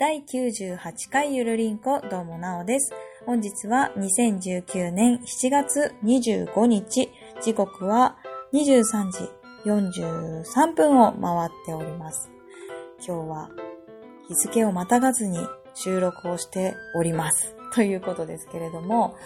[0.00, 0.78] 第98
[1.12, 2.90] 回ゆるりんこどうもなおです。
[3.26, 7.10] 本日は2019年7月25日、
[7.42, 8.16] 時刻は
[8.54, 8.82] 23
[9.12, 9.28] 時
[9.66, 12.30] 43分を回っております。
[13.06, 13.50] 今日は
[14.26, 15.36] 日付をまたがずに
[15.74, 17.54] 収録をしております。
[17.74, 19.16] ということですけれども、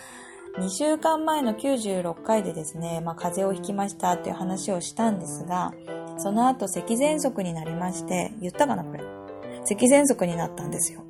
[0.59, 5.73] 2週間前の96回でですね、まあ、風邪をひきましたっていう話をしたんですが、
[6.19, 9.14] その後咳喘息になりまして、言ったかなこれ。
[9.65, 11.05] 咳喘息になったんですよ。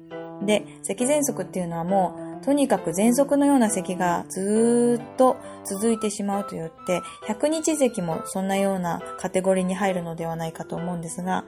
[0.45, 11.45] で、咳喘息っていうのはもう、とにかく喘息のような咳がずっと続いてしまうと言って、100日咳もそんなようなカテゴリーに入るのではないかと思うんですが、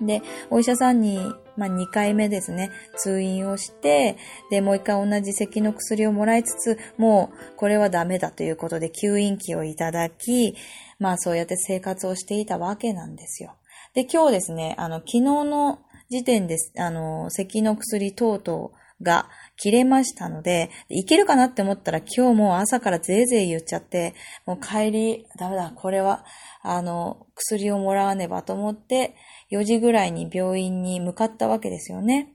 [0.00, 1.18] で、お医者さんに、
[1.56, 4.16] まあ、2回目ですね、通院をして、
[4.50, 10.54] で、もう一回同じ咳の薬をもらいつつ、もうこれはダメだということで吸引器をいただき、
[10.98, 13.54] まあそうやって生活をしていたわけなんですよ。
[13.94, 15.78] で、今日ですね、あの、昨日の
[16.10, 18.70] 時点です、あの、咳の薬等々
[19.02, 24.14] が切れましたので、いけるかなって思ったら今日もう朝からぜいぜい言っちゃって、
[24.46, 26.24] もう帰り、ダメだ、これは、
[26.62, 29.14] あの、薬をもらわねばと思って、
[29.50, 32.32] 4時ぐらいに病院に向かったわけですよね。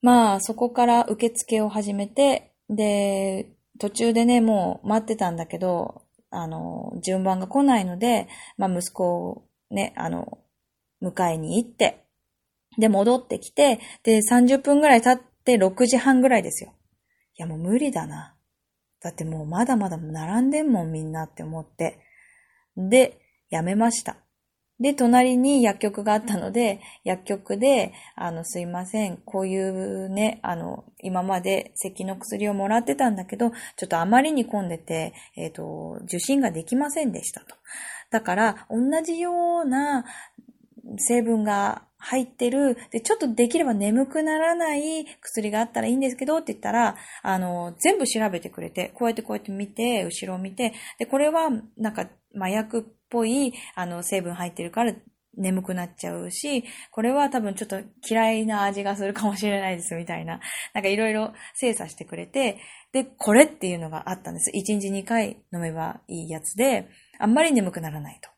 [0.00, 10.38] まあ、そこから受付を始めて、で、途中でね、もう待ってたんだけど、あの、順番が来ないので、まあ、息子をね、あの、
[11.02, 12.04] 迎えに行って、
[12.78, 16.72] で、戻ってきて、で、30分ぐらい経って6時半ぐらいですよ。
[17.36, 18.34] いや、もう無理だな。
[19.00, 22.00] だってもうまだまだ並んでんもんみんなって思って。
[22.76, 23.18] で、
[23.50, 24.16] やめました。
[24.80, 37.54] で、隣に薬局があったので、薬局で、あの、すいません、こういうね、あの、今まで咳の薬をもらってたんだけど、ちょっとあまりに混んでて、えっ、と、受診ができませんでしたと。
[38.10, 40.04] だから、同じような
[40.98, 54.94] 成分が入ってる、で、ちょっとできれば眠くならない薬があったらいいんですけどって言ったら、あの、全部調べてくれて、こうやってこうやって見て、後ろを見て、で、これは、なんか、麻薬っぽい、あの、成分入ってるから、
[55.36, 60.40] 眠くなっちゃうし、これは多分ちょっと嫌いな味がするかもしれないですみたいな、
[60.74, 62.58] なんかいろいろ精査してくれて、
[62.92, 64.52] で、これっていうのがあったんです。
[64.54, 68.33] 1日2回飲めばいいやつで、あんまり眠くならないと。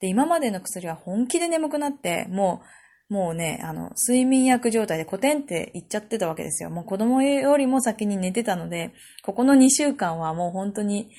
[0.00, 2.62] で、今までの薬は本気で眠くなって、も
[3.10, 6.70] う、もうね、あの、睡眠薬状態でコテンって言っちゃってたわけですよ。
[6.70, 11.10] もう子供よりも先に寝てたので、ここの2週間はもう本当に、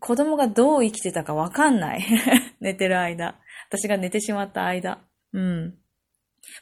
[0.00, 2.04] 子供がどう生きてたかわかんない。
[2.60, 3.38] 寝てる間。
[3.68, 5.00] 私が寝てしまった間。
[5.32, 5.74] うん。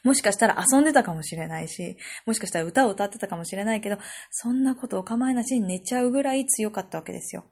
[0.03, 3.97] もしかしたら遊んでたかもしれないし、もしかしたら歌を歌ってたかもしれないけど、
[4.31, 7.45] そんなことお構いなしに寝ちゃうぐらい強かったわけですよ。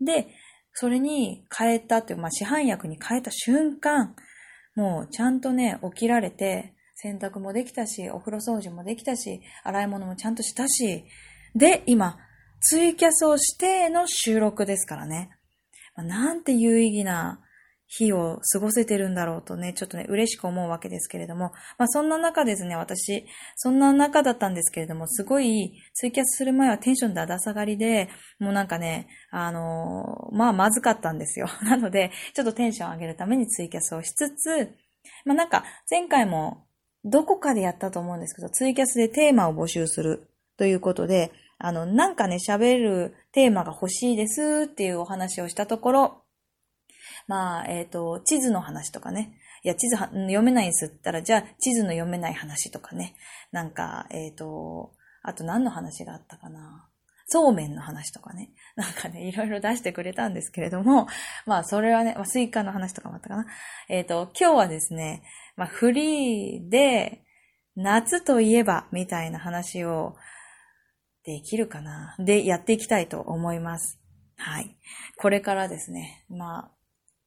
[0.00, 0.28] で、
[0.72, 4.14] それに変えたっていう、まあ、市販薬に変えた瞬間、
[4.76, 11.04] もうちゃんとね、起きられて、洗濯もできたし、お風呂掃除もできたし、洗い物もちゃんとしたし、
[11.54, 12.18] で、今、
[12.60, 15.30] ツイキャスをしての収録ですからね。
[15.96, 17.40] まあ、なんて有意義な
[17.92, 28.08] 日を過ごせてるんだろうとね、ちょっとね、嬉しく思うわけですけれども、まあそんな中ですね、私、そんな中だったんですけれども、すごい、ツイキャスする前はテンションだだ下がりで、
[28.38, 31.48] もうなんかね、あのーまあまずかったんですよ。
[31.62, 34.72] なので、ちょっとテンション上げるためにツイキャスをしつつ、
[35.24, 36.66] まあなんか、前回も、
[37.04, 46.19] どこかでやったと思うんですけど、ツイキャスでテーマを募集するということで、あの、なんかね、喋るテーマが欲しいですっていうお話をしたところ、
[47.30, 49.38] まあ、えっ、と、地図の話とかね。
[49.62, 53.14] いや、地図は読めないんですったら、じゃあ、地図の読めない話とかね。
[53.52, 54.90] なんか、えっ、と、
[55.22, 56.88] あと何の話があったかな。
[57.26, 58.50] そうめんの話とかね。
[58.74, 61.06] なんかね、いろいろ出してくれたんですけれども、
[61.46, 63.46] まあ、それはね、まあ、スイカの話とかもあったかな。
[63.88, 65.22] えっ、と、今日はですね、
[65.54, 67.22] まあ、フリーで、
[67.76, 70.16] 夏といえば、みたいな話を、
[71.22, 72.16] できるかな。
[72.18, 74.00] で、やっていきたいと思います。
[74.36, 74.76] はい。
[75.16, 76.79] これからですね、まあ、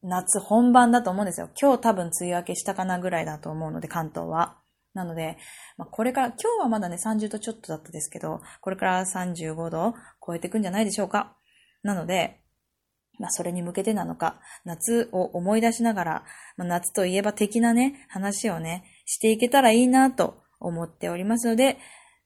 [0.04, 1.50] 夏本番だと思うんですよ。
[1.60, 4.58] 今日多分梅雨明けしたかなぐらいだと思うので、関東は。
[4.94, 5.38] なので、
[5.78, 9.96] まあ、これから、今日はまだね、30度ちょっとだったですけど、これから35度
[10.26, 11.36] 超えていくんじゃないでしょうか。
[11.82, 12.42] なので、
[13.20, 16.24] まあ、それに向けてなのか、夏を思い出しながら、
[16.58, 21.78] まあ、夏といえば的なね、話をね、していけたらいいなと思っておりますので、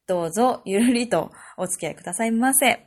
[0.07, 2.86] どうぞゆるりとお付き合いくださいませ。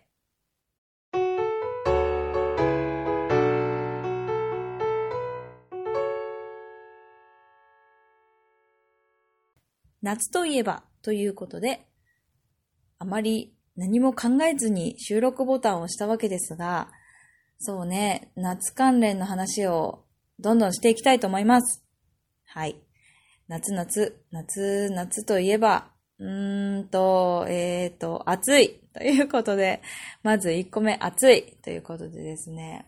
[10.02, 11.87] 夏といえばということで、
[12.99, 16.91] あまり何も考えずに収録ボタンを押したわけですが、
[17.58, 20.05] そうね、夏関連の話を
[20.38, 21.85] どんどんしていきたいと思います。
[22.47, 22.76] はい。
[23.49, 29.82] 夏夏、夏夏といえば、うーんと、えーと、暑いということで、
[30.23, 32.87] まず1個目、暑いということでですね、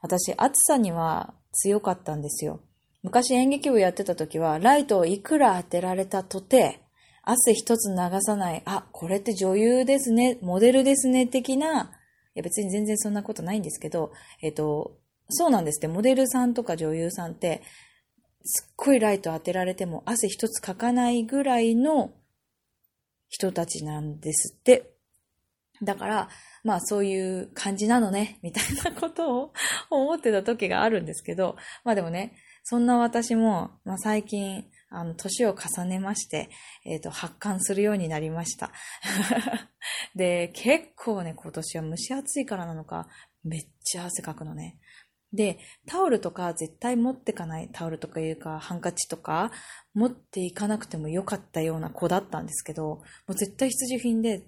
[0.00, 2.60] 私、暑さには強かったんですよ。
[3.04, 6.80] 昔演劇部やってた時は、ライトをいくら当てられたとて、
[7.22, 11.92] 汗一つ流さない、あ、これって女優ですね、モデルですね、的な、
[12.34, 14.10] いや別に全然そんなことないんですけど、
[14.40, 14.96] えっ、と、
[15.28, 17.62] そうなんですって、モデルさんとか女優さんって、
[18.42, 22.10] すっごいライト当てられても汗一つかかないぐらいの
[23.28, 24.93] 人たちなんですって。
[25.82, 26.28] だから、
[26.62, 29.52] まあそういう感じなのね、 みたいなことを
[29.90, 36.48] 思ってた時があるんですけど、まあでもね、そんな私も、まあ最近、あの、年を重ねまして、
[36.84, 38.70] えっ、ー、と、発汗するようになりました。
[40.14, 43.08] で、結構ね、今年は蒸し暑いからなのか、
[43.42, 44.78] めっちゃ汗かくのね。
[45.32, 49.50] で、タオルとか絶対持ってかない、タオルとかいうか、ハンカチとか、
[49.92, 54.44] 持っていかなくてもよかったような子だったんですけど、もう絶対必需品で、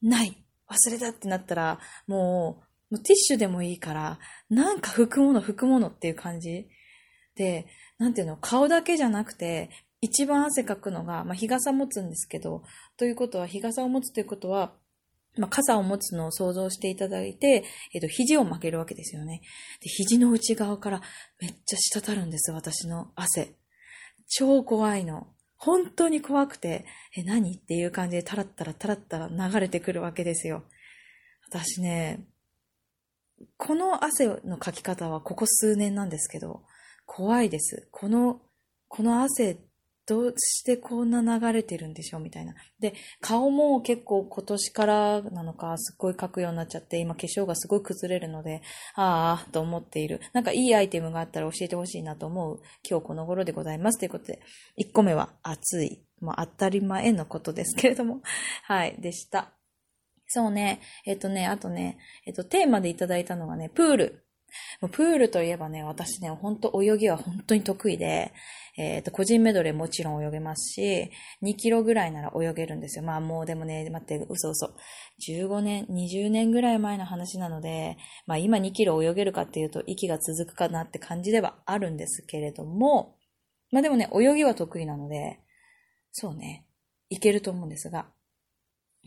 [0.00, 4.18] ない忘れたってなったら、もう、もうティッシュでもいいから、
[4.50, 6.68] なんか拭くもの拭くものっていう感じ
[7.36, 7.66] で、
[7.98, 9.70] なんていうの、顔だけじゃなくて、
[10.00, 12.64] 一番汗かくのが、まあ、日傘持つんですけど、
[12.96, 14.74] ということは、日傘を持つということは、
[15.38, 17.64] まあ、傘を持つのを想像していただいて、
[17.94, 19.40] えっ、と、肘を曲げるわけですよね。
[19.80, 21.00] で、肘の内側から
[21.40, 23.54] めっちゃ滴るんです、私の汗。
[24.28, 25.28] 超怖いの。
[25.64, 26.84] 本当に怖くて、
[27.16, 30.64] え、何っていう感じでタラッタラタラッタラ流れてくるわけですよ。
[31.48, 32.26] 私ね、
[33.56, 36.64] この汗のかき方はここ数年なんですけど、
[37.06, 37.86] 怖いです。
[37.92, 38.40] この、
[38.88, 39.60] この汗、
[40.06, 42.54] どうしてこんな流れてるんでしょうみたいな。
[42.80, 48.62] で、顔も結構今年からなのか、すっごい描くようになっちゃって、今化粧がすごい崩れるので、
[48.94, 50.20] ああ、と思っている。
[50.32, 53.98] なんかいいアイテムがあったら教えてほしいなと思う今日この頃でございます。
[53.98, 54.40] ということで、
[54.78, 56.02] 1個目は暑い。
[56.20, 58.22] まあ当たり前のことですけれども、
[58.64, 59.52] はい、でした。
[60.26, 64.24] そうね、えっとね、あとね、えっと、テーマでいただいたのがね、プール。
[64.90, 68.32] プールといえばね、私ね、ほんと泳ぎは本当に得意で、
[68.76, 71.10] えっ、ー、と、個人メドレーもちろん泳げますし、
[71.42, 73.04] 2キロぐらいなら泳げるんですよ。
[73.04, 74.74] まあもうでもね、待って、嘘嘘。
[75.26, 83.16] 15年、20年ぐらい前の話なので、まあ今2キロ泳げるかっていうと息が続くかなって感じではあるんですけれども、
[83.70, 85.40] まあでもね、泳ぎは得意なので、
[86.12, 86.66] そうね、
[87.10, 88.06] いけると思うんですが、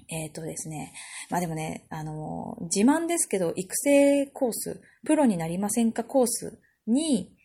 [0.08, 0.94] えっ、ー、とですね。
[1.30, 7.36] まあでもね、あの、自慢ですけど、育成コース、プロになりませんかコースに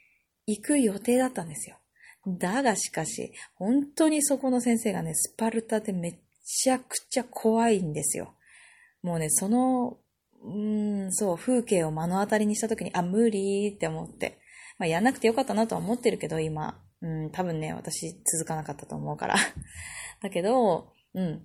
[0.46, 1.76] 行く予定だったんですよ。
[2.26, 8.34] だがしかし、本当にそこの先生がね、スパルタでめちゃくちゃ怖いんですよ。
[9.02, 9.98] もうね、その、
[10.42, 14.38] うん、そう、風景を目の当たりにした時に、あ、無理って思って。
[14.78, 16.78] まあ、やんなくてよかったなとは思ってるけど、今。
[17.02, 19.36] うん、多分ね、私続かなかったと思うから。
[20.22, 21.42] だけど、うん、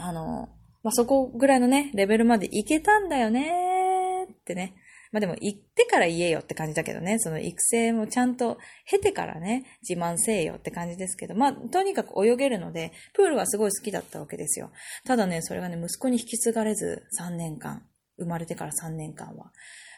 [0.00, 0.48] あの、
[0.82, 4.74] まあ、そこぐらいのね、レベルまで行けたんだよねってね。
[5.12, 14.70] まあ、でも行ってから言えよって感じだけどね、その育成もちゃんと経てからね、自慢せえよって感じですけど、まあ、とにかく泳げるので、プールはすごい好きだったわけですよ。
[15.04, 17.82] ただね、それがね、息子に引き継がれず3年間、
[18.18, 19.52] 生まれてから3年間は、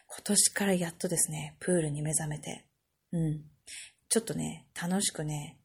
[0.06, 2.64] 今年からやっとですね、プールに目覚めて、
[3.12, 3.43] うん。
[4.08, 5.58] ちょっとね、楽しくね、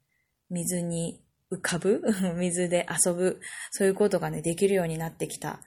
[0.50, 1.22] 水に
[1.52, 2.02] 浮かぶ？
[2.38, 3.40] 水で遊ぶ？
[3.72, 5.62] そういうことがね、できるようになってきた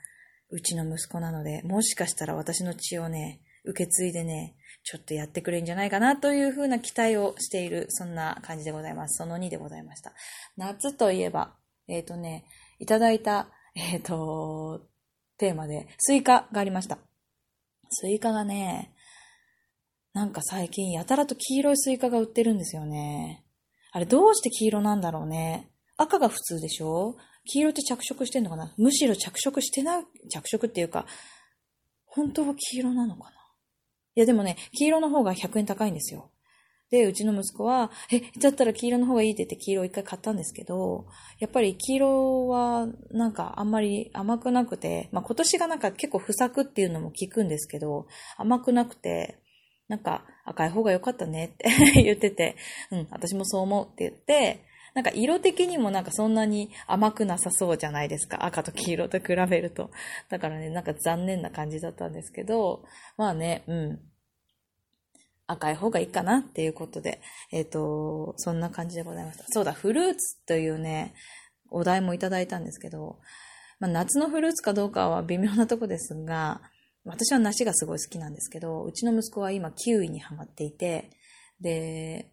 [0.50, 9.16] うちの息子なので、もしかしたら私の血をね、受け継いでね、ちょっとやってくれるんじゃないかなというふうな期待をしている、そんな感じでございます。
[9.16, 10.12] その2でございました。
[10.56, 11.54] 夏といえば、
[11.86, 12.44] えっ、ー、とね、
[12.78, 14.86] いただいた、えっ、ー、と、
[15.38, 16.98] テーマで、スイカがありました。
[17.90, 18.94] スイカがね、
[20.12, 23.44] なんか最近やたらと黄色いスイカが売ってるんですよね。
[23.92, 25.69] あれどうして黄色なんだろうね。
[26.00, 27.16] 赤が普通でしょ？
[27.44, 28.72] 黄色って着色してんのかな？
[28.78, 31.04] むしろ着色してない、着色っていうか、
[32.06, 33.30] 本当は黄色なのかな？
[34.16, 36.30] いやでもね、黄色の方が100円高いんですよ。
[36.90, 41.06] で、うちの息子は、え、だったら黄色の方がいいって言って黄色を一回買ったんですけど、
[41.38, 48.06] やっぱり黄色はなんかあんまり甘くなくて、まあ今年がなんか結構不作っていうのも聞くんですけど、
[48.38, 49.38] 甘くなくて、
[49.86, 51.68] なんか赤い方が良かったねって
[52.02, 52.56] 言ってて、
[52.90, 58.44] うん、私もそう思うって言って、なんか色的にもなんかそんなに甘くなさそうじゃないですか。
[58.44, 59.90] 赤と黄色と比べると。
[60.28, 62.84] だからね、なんか残念な感じだったんですけど、
[63.16, 64.00] まあね、うん。
[65.46, 67.20] 赤い方がいいかなっていうことで、
[67.50, 69.44] えっ、ー、と、そんな感じでございました。
[69.48, 71.14] そうだ、フルーツというね、
[71.70, 73.18] お題もいただいたんですけど、
[73.80, 76.60] まあ、夏のフルーツかどうかは微妙なとこですが、
[77.04, 81.10] 私は梨がすごい好きなんですけど、うちの息子は今キウイにハマっていて、
[81.60, 82.30] で、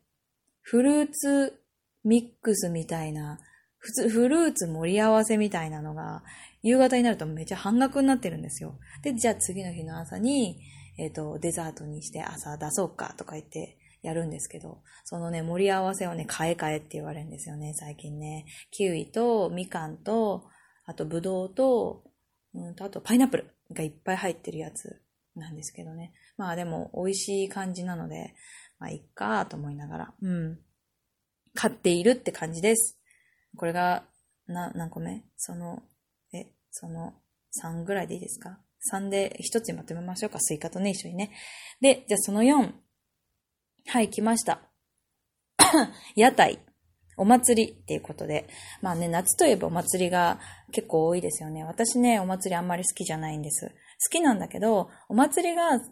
[0.61, 1.59] フルーツ
[2.07, 3.37] ミックスみたいな、
[3.77, 6.23] 普通、フルーツ盛り合わせみたいなのが、
[6.63, 8.79] 夕方になるとめっちゃ半額になってるんですよ。
[9.03, 10.57] で、じゃあ次の日の朝に、
[10.97, 18.45] えっ、ー、と、デザートにして朝出そうかとか言ってやるんですけど、そのね、盛り合わせをね、買え買えって言われるんですよね、最近ね。
[18.71, 20.45] キウイと、みかんと、
[20.85, 22.03] あと、ぶどうと、
[22.53, 25.01] うんと、あと、パイナップルがいっぱい入ってるやつ
[25.35, 26.13] なんですけどね。
[26.37, 28.33] まあでも、美味しい感じなので、
[28.79, 30.59] まあ、いっかと思いながら、うん。
[31.57, 32.99] 買っているって感じです。
[33.57, 34.03] これが、
[34.45, 35.23] な、何個目？
[35.37, 35.81] その、
[36.31, 37.15] え、その、
[37.63, 38.59] 3ぐらいでいいですか
[38.93, 40.39] ?3 で1つにまとめましょうか。
[40.39, 41.31] スイカとね、一緒にね。
[41.81, 42.73] で、じゃあその4。
[43.87, 44.61] はい、来ました。
[46.15, 46.59] 屋台。
[47.17, 48.47] お祭りっていうことで。
[48.83, 50.39] まあね、夏といえばお祭りが
[50.71, 51.63] 結構多いですよね。
[51.63, 53.65] 私ね、お祭りあんまり好きじゃないんです。
[53.65, 53.73] 好
[54.11, 55.85] きなんだけど、お祭りが好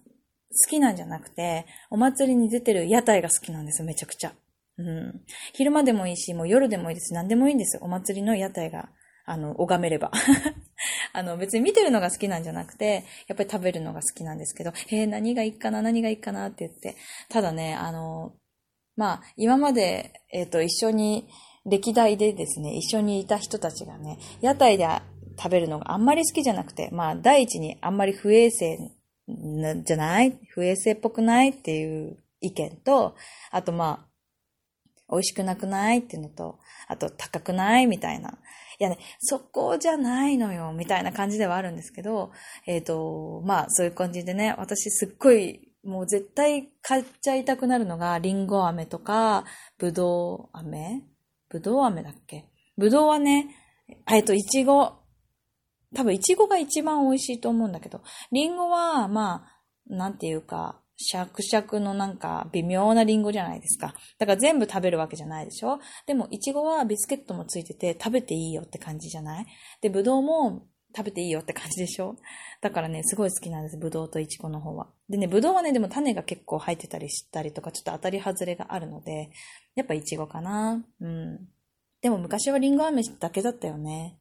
[0.70, 4.36] きなんじゃなくて、お祭りに出てる屋台が好きなんです、めちゃくちゃ。
[4.78, 5.22] うん。
[5.54, 7.14] 昼間でもいいし、もう夜でもいいです。
[7.14, 7.80] 何でもいいんです。
[7.82, 8.90] お祭りの屋台が、
[9.26, 10.12] あの、拝めれば。
[11.14, 16.96] あの、別に見てるのが好きなんじゃなくて、やっぱり食べるのが好きなんですけど、えー、何がいいかな、何がいいかなって言って。
[17.30, 18.34] ただね、あの、
[18.96, 21.28] まあ、今まで、えっ、ー、と、一緒に、
[21.66, 24.88] 歴代でですね、一緒にいた人たちがね、屋台で
[25.38, 28.78] 食べるのがあんまり好きじゃなくて、まあ、第一にあんまり不衛生
[29.84, 30.38] じゃない？
[30.50, 31.50] 不衛生っぽくない？
[31.50, 33.16] っていう意見と、
[33.50, 34.15] あとまあ、
[35.12, 36.00] 美味しくなくない？
[36.00, 37.88] っていうのと、あと高くない？
[37.88, 38.38] みたいな。
[38.78, 42.32] いやね、そこじゃないのよ、みたいな感じではあるんですけど、
[42.66, 49.46] えっ、ー、と、まあそういう感じでね、私すっごい、もう絶対買っちゃいたくなるのが、リンゴ飴とか、
[49.78, 51.04] ぶどう飴？
[51.50, 52.50] ぶどう飴だっけ？
[52.78, 53.48] ぶどうはね、
[54.12, 54.94] えっ、と、いちご。
[55.94, 63.94] 多分いちごが一番美味しいと思うんだけど、リンゴは、まあ、なんていうか、シャクシャクのなんか微妙なリンゴじゃないですか。
[64.18, 65.80] だから全部食べるわけじゃないでしょ？
[66.06, 69.46] でも、イチゴはビスケットもついてて食べていいよって感じじゃない？
[69.82, 72.16] で、ブドウも食べていいよって感じでしょ？
[72.62, 73.78] だからね、すごい好きなんです。
[73.78, 74.88] ブドウとイチゴの方は。
[75.10, 79.32] でね、ブドウはね、でも種が結構入ってたりしたりとか、ちょっと当たり外れがあるので、
[79.76, 80.82] やっぱイチゴかな。
[81.02, 81.40] うん。
[82.02, 84.18] でも昔はリンゴ飴だけだったよね。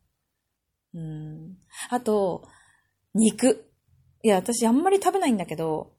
[0.92, 1.56] うん。
[1.90, 2.48] あと、
[3.14, 3.70] 肉。
[4.22, 5.93] いや、私あんまり食べないんだけど、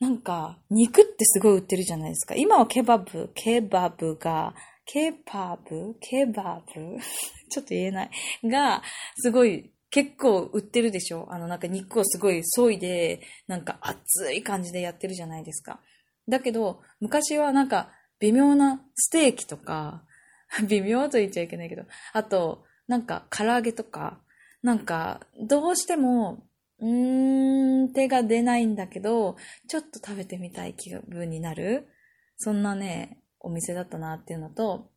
[0.00, 2.34] なんか、肉ってすごい売ってるじゃないですか。
[2.34, 4.54] 今はケバブ、ケバブが、
[4.86, 5.94] ケバブ？
[6.00, 6.96] ケバブ？
[7.50, 8.10] ちょっと言えない。
[8.44, 8.82] が、
[9.16, 15.80] すごい、結構売ってるでしょあの、なんか肉をすごい削いで、なんか熱い感じでやってるじゃないですか。
[16.28, 20.02] だけど、昔はなんか、微妙なステーキとか、
[20.66, 24.20] 微妙と言っちゃいけないけど、あと、なんか唐揚げとか、
[24.62, 26.42] なんか、どうしても、
[26.80, 29.36] うーん、手が出ないんだけど、
[29.68, 31.88] ちょっと食べてみたい気分になる？
[32.36, 34.90] そんなね、お店だったなっていうのと、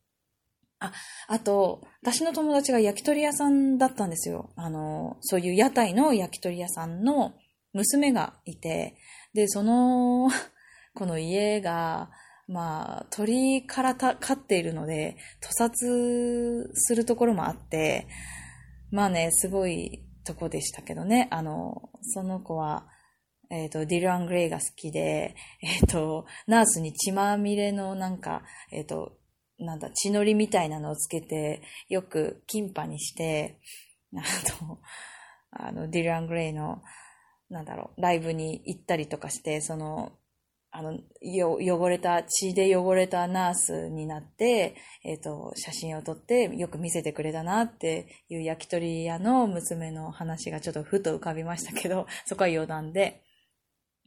[0.80, 0.92] あ、
[1.28, 4.52] あと、私の友達が焼き鳥屋さんだったんですよ。
[4.56, 7.34] あの、そういう屋台の焼き鳥屋さんの
[7.74, 8.96] 娘がいて、
[9.34, 10.30] で、その、
[10.96, 12.12] この家が、
[12.48, 18.08] まあ、鳥からた飼っているので、屠殺するところもあって、
[18.92, 21.28] まあね、すごいとこでしたけどね。
[21.32, 22.88] あの、その子は、
[23.50, 29.18] えっ、ー、と、ディル・アン・グレイが好きで、えっ、ー、と、ナースに血まみれのなんか、えっ、ー、と、
[29.60, 33.60] なんだ、血のりみたいなのをつけて、よくキンパにして、
[34.16, 34.22] あ
[34.66, 34.80] の、
[35.52, 36.82] あの、ディル・アン・グレイの、
[37.50, 40.14] なんだろう、ライブに行ったりとかして、その、
[40.76, 44.76] あの、よ、汚れた、血で汚れたナースになって、
[45.06, 53.22] えっ、ー、と、写真を撮ってよく見せてくれたなっていう焼き鳥屋の娘の話がちょっとふと浮かびましたけど、 そこは余談で。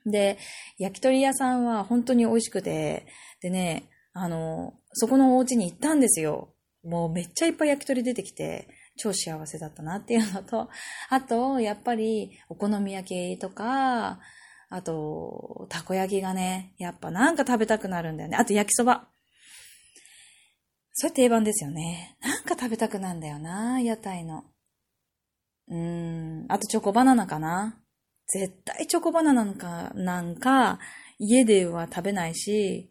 [0.04, 0.38] で、
[0.76, 3.06] 焼き鳥屋さんは本当に美味しくて、
[3.40, 6.52] でね、あの、そこのお家に行ったんですよ。
[6.82, 10.68] もうめっちゃいっぱい焼き鳥出てきて、超幸せだったなっていうのと、
[11.10, 14.18] あと、やっぱりお好み焼きとか、
[14.68, 18.36] あと、たこ焼きがね、やっぱなんか食べたくなるんだよね。
[18.36, 19.08] あと焼きそば。
[20.92, 22.16] それ定番ですよね。
[22.22, 24.44] なんか食べたくなんだよな、屋台の。
[25.68, 27.80] うーん、あとチョコバナナかな。
[28.26, 30.80] 絶対チョコバナナなんか、なんか、
[31.18, 32.90] 家では食べないし、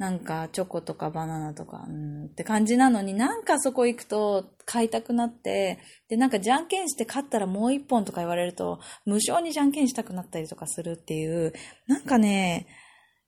[0.00, 5.78] なんかチョコとかバナナとか、うんって感じなのになんかそこ行くと買いたくなって、
[6.08, 11.52] で、なんかじゃんけんして勝ったらもう一本とか言われると、無償にじゃんけんしたくなったりとかするっていう、
[11.86, 12.66] なんかね、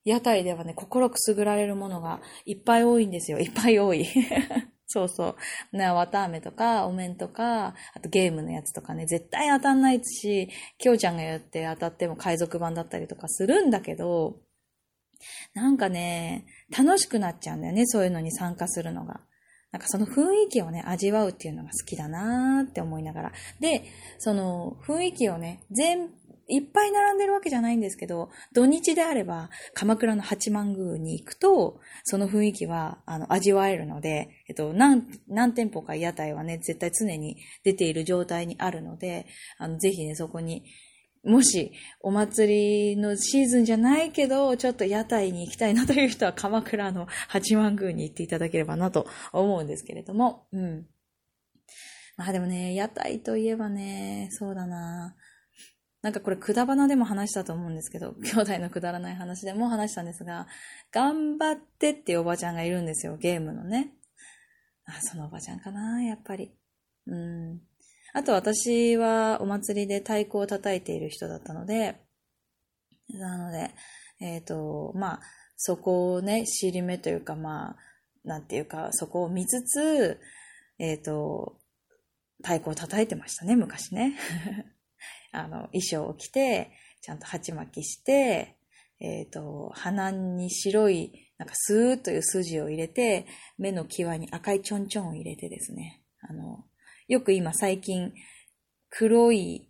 [0.07, 3.39] 屋台ではね、心くすぐられるものがいっぱい多いんですよ。
[3.39, 4.09] いっぱい多い。
[4.87, 5.37] そうそ
[5.75, 5.77] う。
[5.77, 10.49] ね、綿飴とか、お面とか、あとゲームのやつとかね、絶対当たんないし、
[10.79, 14.41] きょうちゃんが言って当たっても海賊版だったりとかするんだけど、
[15.55, 19.21] なんかね、楽しくなっちゃうんだよね、そういうのに参加するのが。
[19.73, 23.33] なんかその雰囲気をね、味わうっていうのが好きだなーって思いながら。
[23.59, 23.85] で、
[24.19, 26.11] その雰囲気をね、全、
[26.49, 39.27] いっぱい並んでるわけじゃないんですけど、土日であれば、鎌倉の八幡宮に行くと、その雰囲気は、あの、味わえるので、えっと、何、何店舗か屋台はね、絶対常に出ている状態にあるので、
[39.57, 40.65] あの、ぜひね、そこに
[41.25, 50.87] もし、お祭りのシーズンじゃないけど、ちょっと屋台に行きたいなという人は、鎌倉の八幡宮に行っていただければなと思うんですけれども、うん。
[52.17, 55.15] まあでもね、屋台といえばね、そうだな
[56.03, 60.49] なんかこれ、くだばなでも話したと思うんですけど、 兄弟のくだらない話でも話したんですが、
[60.91, 63.95] 頑張ってっていうおばちゃんがいるんですよ、ゲームのね。
[64.85, 66.53] あ、そのおばちゃんかな、やっぱり。
[67.07, 67.61] うん。
[68.15, 71.97] あと私はお祭りで太鼓を叩いている人だったので、
[73.09, 73.71] なので、
[74.21, 75.21] えっ、ー、と、まあ、
[75.57, 77.77] そこをね、尻目というか、まあ、
[78.25, 80.21] なんていうか、そこを見つつ、
[80.79, 81.57] えっ、ー、と、
[82.43, 84.17] 太鼓を叩いてましたね、昔ね。
[85.33, 88.57] あの、衣装を着て、ちゃんと鉢巻きして、
[89.01, 93.27] えっ、ー、と、鼻に白い、なんかスーッという筋を入れて、
[93.59, 96.65] 目の際に赤いちょんちょんを入れてですね、あの、
[97.13, 98.15] よく今最近、
[98.89, 99.69] 黒い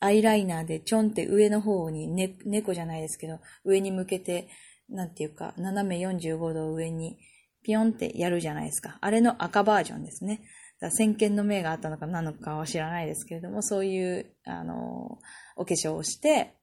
[0.00, 4.48] アイライナーでちょんって上の方に、ね、猫じゃないですけど、上に向けて、
[4.88, 7.18] なんていうか、斜め45度上に
[7.62, 8.98] ピヨンってやるじゃないですか。
[9.00, 10.40] あれの赤バージョンですね。
[10.80, 15.20] だ先見の明があったのか何のかは知らないですけれども、そういう、あの、
[15.54, 16.56] お化粧をして、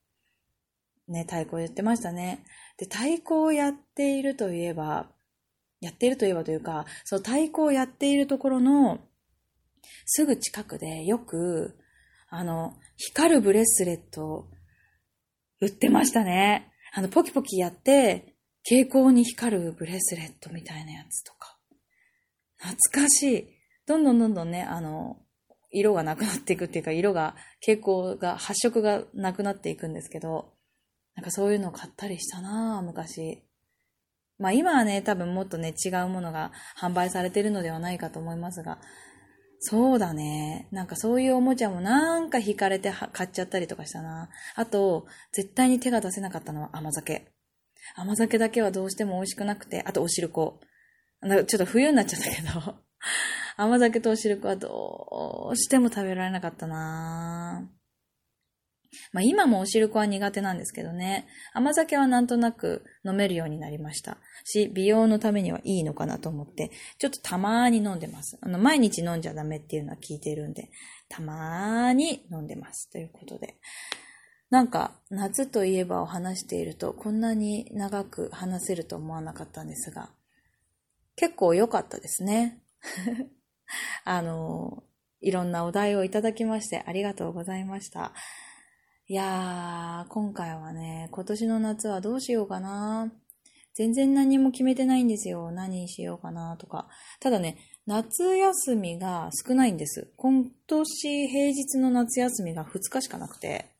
[1.08, 2.44] ね、太鼓をやってましたね。
[2.78, 5.08] で、太鼓をやっているといえば、
[5.80, 9.00] やっているといえばというか、その太鼓をやっているところの、
[10.06, 11.78] すぐ近くでよく、
[12.30, 14.48] あの、光るブレスレット
[15.62, 16.72] 売ってましたね。
[16.94, 21.58] あの、ポキポキやって、蛍光に光るブレスレットみたいなやつとか。
[22.58, 23.48] 懐かしい。
[23.88, 25.18] どんどんどんどんね、あの、
[25.72, 30.54] 色がなくなっていくっていうか、色が、蛍光が、発色がなくなっていくんですけど、
[31.16, 33.44] なんかそういうのを買ったりしたなぁ、昔。
[34.38, 38.80] まあ今はね、多分もっとね、違うものが販売されてるのではないかと思いますが、
[39.60, 40.70] そうだね。
[40.72, 44.30] なんかそういうおもちゃもなんか惹かれて買っちゃったりとかしたな。
[44.56, 47.28] あと、絶対に手が出せなかったのは甘酒。
[47.96, 50.60] 甘酒だけはどうしても美味しくなくて、あとお汁粉。
[51.22, 52.76] ちょっと冬になっちゃったけど、
[53.58, 57.70] 甘酒とお汁粉はどうしても食べられなかったな
[59.12, 61.28] まあ今もお汁粉は苦手なんですけどね。
[61.54, 64.18] 甘酒はなんとなく飲めるようになりました。
[64.44, 68.38] し、美容のためにはいいのかなと思って、ちょっとたまーに飲んでます。
[68.42, 70.70] あの、毎日飲んじゃダメっていうのは聞いてるんで、
[71.08, 72.90] たまーに飲んでます。
[72.90, 73.58] ということで。
[74.50, 80.10] なんか、夏といえばを話していると、こんなに長く話せると思わなかったんですが、
[81.16, 82.60] 結構良かったですね。
[84.06, 84.84] あの、
[85.22, 88.14] いろんなお題をいただきましてありがとうございました。
[89.12, 93.12] いやー、今回はね、今年の夏はどうしようかな。
[93.74, 95.50] 全然何も決めてないんですよ。
[95.52, 96.88] 何しようかなとか。
[97.20, 100.14] ただね、夏休みが少ないんです。
[100.16, 103.72] 今年平日の夏休みが2日しかなくて、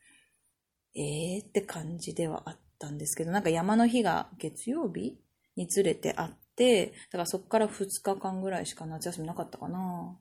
[0.96, 5.20] えーって感じではあったんですけど、なんか山の日が月曜日
[5.56, 10.18] にずれてあって、だからそっから2日間ぐらいしか夏休みなかったかな。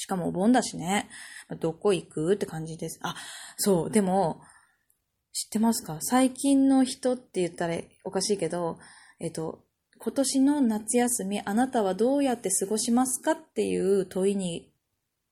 [0.00, 1.10] しかもお盆だしね。
[1.60, 2.98] どこ行くって感じです。
[3.02, 3.14] あ、
[3.58, 4.40] そう、でも、
[5.32, 5.98] 知ってますか？
[6.00, 8.78] 最近の人って言ったらおかしいけど、
[9.18, 9.62] えっと、
[9.98, 14.72] 今年の夏休み、あなたはどうやって過ごしますかっていう問いに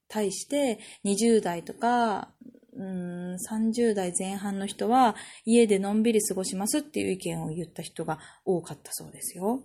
[0.07, 2.35] 対して、20代とか、
[2.77, 9.65] うん、30代前半の人は、家でのんびり過ごしますっていう意見を言った人が多かったそうですよ。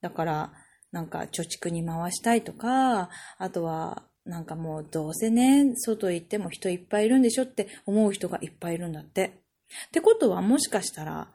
[0.00, 0.52] だから、
[0.90, 9.40] なんか貯蓄に回したいとか、あとはなんかもうどうせね、外行っても人いっぱいいるんでしょって思う人がいっぱいいるんだって。
[9.88, 11.28] ってことはもしかしたら、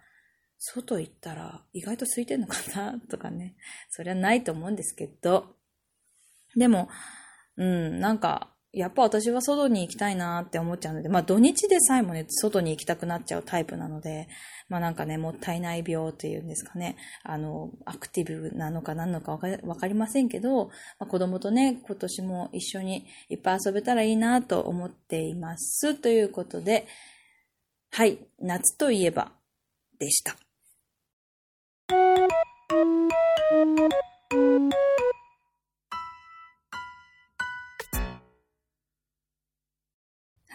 [0.58, 3.56] 外行ったら意外と空いてんのかなとかね。
[3.90, 5.58] そりゃないと思うんですけど。
[6.56, 6.88] でも、
[7.58, 14.28] うん、なんか、やっぱ私は外に行きたいなって思っちゃうので、まあ土日でさえもね、外に行きたくなっちゃうタイプなので、
[14.68, 20.66] まあなんかね、もったいない病っていうんですかね、あの、アクティブなのか何のかわかりませんけど、
[21.00, 25.96] まあ、子供とね、今年も一緒にいっぱい遊べたらいいなと思っています。
[25.96, 26.86] ということで、
[27.92, 29.32] はい、夏といえば
[30.00, 30.36] でした。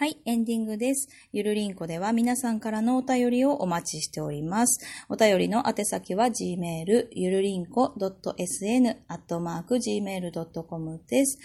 [0.01, 1.09] はい、エンディングです。
[1.31, 4.83] ゆるりんこでは皆さんからのお便りをお待ちしております。
[5.09, 11.37] お便りの宛先は gmail ゆるりんこ .sn アットマーク gmail.com です。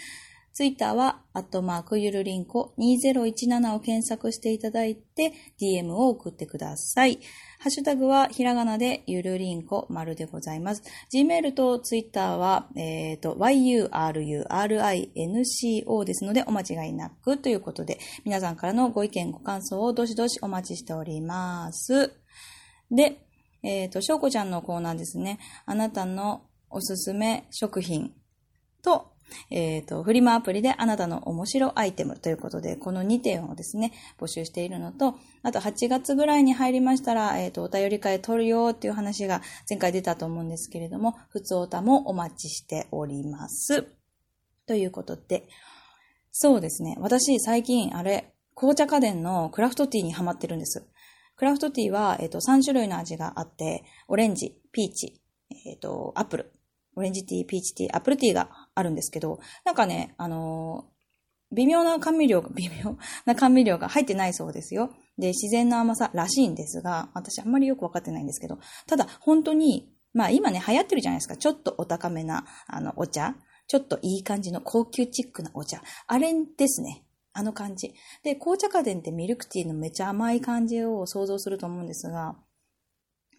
[0.57, 7.19] ツイッターは、アットマークゆるりんこ2017を検索していただいて、DM を送ってください。
[7.59, 10.81] ハッシュタグは、ひらがなでゆるりんこ丸でございます。
[11.13, 14.03] Gmail とツイッターは、えっ、ー、と、yurinco
[16.05, 22.15] ですので、お間違いなくということで、皆さんからのご意見、ご感想をどしどしお待ちしております。
[22.89, 23.27] で、
[23.61, 25.37] えっ、ー、と、しょうこちゃんのコーナーですね。
[25.67, 28.15] あなたのおすすめ食品
[28.81, 29.16] と、
[29.49, 43.87] えっ、ー、と、フリマアプリであなたの面白アイテムということで、この2点をですね、募集しているのと、あと8月ぐらいに入りましたら、えっ、ー、と、お便り会取るよっていう話が前回出たと思うんですけれども、普通おたもお待ちしております。
[44.65, 45.47] ということで、
[46.31, 50.87] そうですね、私最近あれ、紅茶花伝のクラフトティーにハマってるんです。
[51.35, 55.21] クラフトティーは、えっ、ー、と、3種類の味があって、オレンジ、ピーチ、
[55.65, 56.51] えっ、と、アップル、
[56.95, 64.93] オレンジティー、ピーチティー、アップルティーがあるんですけど、なんかね、あのー、微妙な甘味料が、 微妙な甘味料が入ってないそうですよ。
[65.17, 71.37] で、自然な甘さらしいんですが、私あんまりよくわかってないんですけど、ただ本当に、まあ今ね、流行ってるじゃないですか。
[71.37, 73.35] ちょっとお高めな、あの、お茶。
[73.67, 75.81] ちょっといい感じの高級チックなお茶。
[76.07, 77.03] あれですね。
[77.33, 77.93] あの感じ。
[78.23, 82.35] で、紅茶家電ってミルクティーのめちゃ甘い感じを想像すると思うんですが、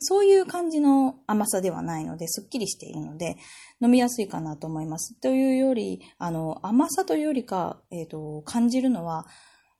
[0.01, 3.37] そういう感じの甘さではないので、すっきりしているので、
[3.81, 5.19] 飲みやすいかなと思います。
[5.21, 9.27] というより、あの、甘さというよりか、えっ、ー、と、感じるのは、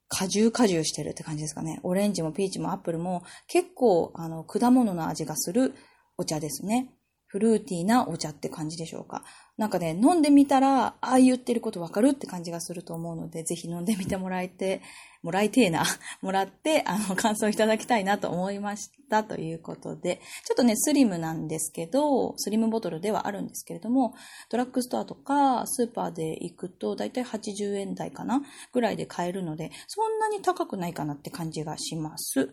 [0.09, 1.79] 果汁果汁してるって感じですかね。
[1.83, 5.75] オレンジもピーチもアップルも結構、あの、果物の味がする
[6.17, 6.91] お茶ですね。
[7.29, 9.23] フルーティーなお茶って感じでしょうか？
[9.55, 14.81] なんかね、飲んでみたら、ああ言ってることわかるって感じがすると思うので、ぜひ飲んでみてもらえて、
[15.21, 15.83] もらいてえな、
[16.23, 24.15] もらって、あの、感想いただきたいなと思いましたということで、ちょっとね、スリムなんですけど、スリムボトルではあるんですけれども、
[24.49, 32.49] ドラッグストアとかスーパーで行くと、だいたい80円台かなぐらいで買えるので、そんなに高くないかなって感じがします。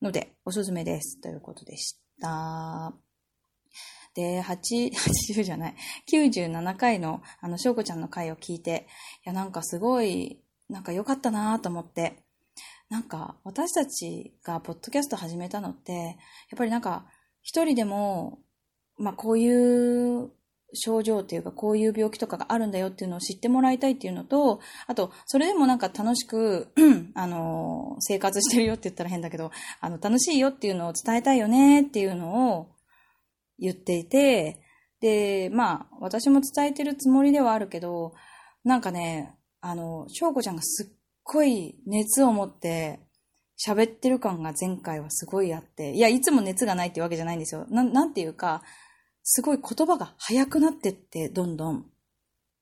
[0.00, 1.20] ので、おすすめです。
[1.20, 3.09] ということでした。
[4.14, 4.92] で、8、
[5.34, 5.74] 80じゃない、
[6.12, 8.86] 97回の、あの、翔子ちゃんの回を聞いて、
[9.24, 12.22] いや、なんかすごい、なんか良かったなと思って、
[12.88, 16.14] なんか、私たちがポッドキャスト始めたのって、やっ
[16.56, 17.06] ぱりなんか、
[17.42, 18.40] 一人でも、
[18.96, 20.30] まあ、こういう
[20.74, 26.68] 症状っていうか、こういう病気とかがあるんだよっていうのを知ってもらいたいっていうのと、あと、それでもなんか楽しく、
[27.14, 32.68] あの、生活してるよって言ったら変だけど、あの、楽しいよっていうのを伝えたいよねっていうのを、
[33.60, 34.60] 言っていて、
[35.00, 38.14] で、まあ、私も伝えてるつもりではあるけど、
[38.64, 43.00] なんかね、あの、翔子ちゃんがすっごい熱を持って
[43.64, 47.66] 喋ってる感が前回はすごいあって、いや、いつも熱がないってわけじゃないんですよ。
[47.70, 48.62] ななんていうか、
[49.22, 51.86] すごい言葉が早くなってって、どんどん。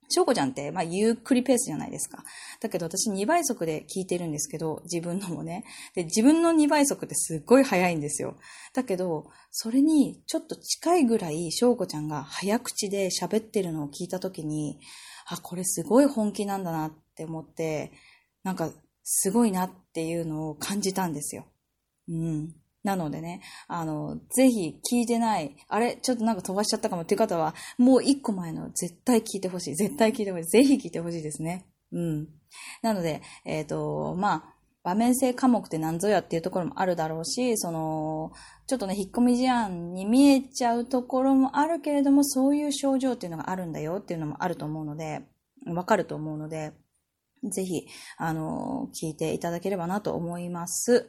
[0.09, 2.25] 翔子ちゃんって、まあ、ゆっくりペースじゃないですか。
[2.61, 5.65] だけど私2倍速で聞いてるんですけど、自分のもね。
[5.95, 8.37] で、自分の2倍速ってすっごい早いんですよ。
[8.75, 14.81] だけど、それにちょっと近いぐらい翔子ちゃんが早口で喋ってるのを聞いたときに、
[15.27, 17.93] あ、これすごい本気なんだなって思って、
[18.43, 18.71] なんか、
[19.05, 21.47] すごいなっていうのを感じたんですよ。
[22.09, 22.55] うん。
[22.89, 29.75] なのでね、あの、ぜひ聞いてない、あれ、ちょっとなんか飛ばしちゃったかもっていう方は、もう一個前の絶対聞いてほしい。
[29.75, 30.45] 絶対聞いてほしい。
[30.45, 31.67] ぜひ聞いてほしいですね。
[31.93, 32.29] うん。
[32.81, 38.33] なので、えっ、ー、と、まあ、場面性科目って何ぞやっていうところもあるだろうし、その、
[38.67, 45.21] ちょっとね、引っ込み思案に見えちゃうところもあるけれども、そういう症状っていうのがあるんだよっていうのもあると思うので、
[45.67, 46.73] わかると思うので、
[47.45, 51.09] ぜひ、あの、聞いていただければなと思います。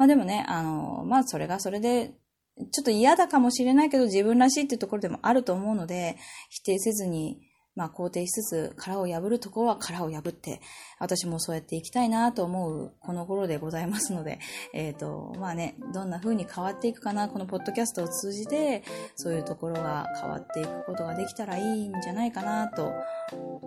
[0.00, 2.14] まあでもね、あの、まあそれがそれで、
[2.72, 6.16] ちょっと嫌だかもしれないけど自分らしいっていうところでもあると思うので、
[6.48, 7.38] 否定せずに、
[7.76, 10.62] まあ肯定しつつ殻を破るところは殻を破って、
[11.00, 14.38] 私もそうやっていきたいなと思うこの頃でございますので、
[14.72, 18.82] えっ、ー、と、まあね、どんな風に変わっていくかな、このポッドキャストを通じて、
[19.16, 22.90] そういうところが変わっていくことができたらいいんじゃないかなと、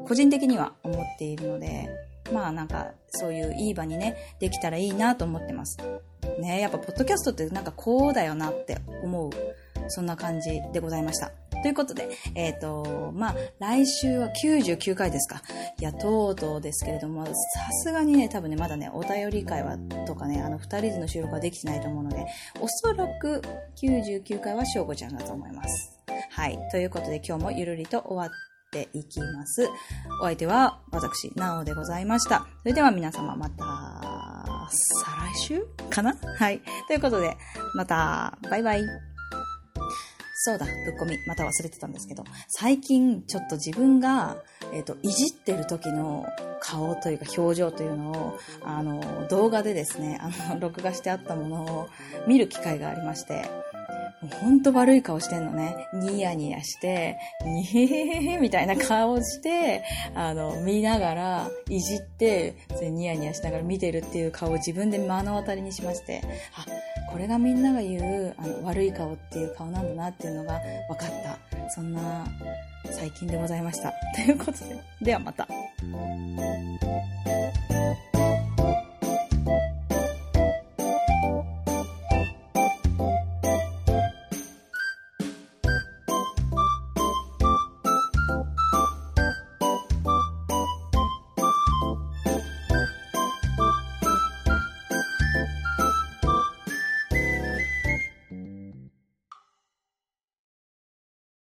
[0.08, 1.92] 個人的には思っているので、
[2.34, 5.78] まあなんかそういういい場にね、できたらいいなと思ってます。
[6.40, 9.32] ねやっぱポッドキャストってなんかこうだよなって思う、
[9.88, 11.32] そんな感じでございました。
[11.64, 15.42] ということで、えっ、ー、と、まあ、来週は99回ですか。
[15.80, 17.32] いや、とうとうですけれども、さ
[17.84, 22.26] すがにね、多分ね、まだね、お便り会は、とかね、あの、二人での収録はできてないと思うので、
[22.60, 23.42] おそらく
[23.82, 26.02] 99回はしょうこちゃんだと思います。
[26.32, 26.60] はい。
[26.70, 29.70] ということで、今日もゆるりと終わってっていきます。
[30.20, 32.48] お相手は私、なおでございました。
[32.64, 36.16] それでは皆様また、再来週かな？
[36.40, 36.60] はい。
[36.88, 37.38] ということで、
[37.76, 38.82] また、バイバイ。
[40.46, 41.16] そうだ、ぶっこみ。
[41.28, 44.38] また忘れてたんですけど、最近ちょっと自分が、
[44.74, 46.26] えっ、と、いじってる時の
[46.60, 51.90] 顔というか表情というのを、あの、動画でですね、あの、録画してあったものを
[52.28, 53.46] 見る機会がありまして、
[54.24, 55.88] もうほんと悪い顔してんのね。
[55.94, 59.84] ニヤニヤして、にへへへへみたいな顔して、
[60.16, 66.22] あの、見ながら、いじって、ニヤニヤしながら見てるっていう顔を自分で目の当たりにしまして、
[66.56, 66.66] あ、
[67.12, 71.38] これがみんなが言う、あの、悪い顔っていう顔なんだなっていうのが分かった。
[71.70, 72.26] そんな、
[72.92, 73.94] 最近でございました。
[74.16, 75.48] ということで、ではまた。